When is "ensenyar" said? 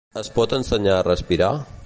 0.59-0.97